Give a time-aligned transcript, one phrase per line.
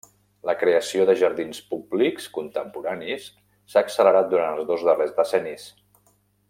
[0.49, 3.29] La creació de Jardins Públics contemporanis
[3.73, 5.73] s'ha accelerat durant els dos darrers decennis.